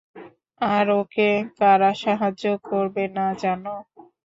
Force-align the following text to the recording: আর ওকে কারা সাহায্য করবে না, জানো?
আর 0.61 0.87
ওকে 0.99 1.29
কারা 1.57 1.91
সাহায্য 2.03 2.43
করবে 2.69 3.03
না, 3.15 3.25
জানো? 3.41 3.75